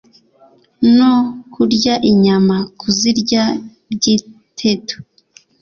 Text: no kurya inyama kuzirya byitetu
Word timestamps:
no 0.97 1.13
kurya 1.53 1.93
inyama 2.11 2.55
kuzirya 2.79 3.43
byitetu 3.93 4.95